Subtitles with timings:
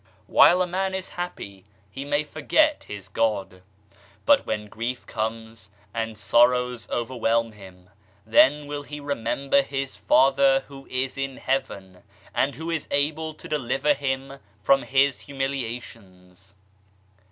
[0.25, 3.61] While a man is happy he may forget his God;
[4.25, 7.87] but when grief comes and sorrows overwhelm him,
[8.25, 12.01] then will he remember his Father who is in Heaven,
[12.33, 16.55] and who is able to deliver him from his humiliations.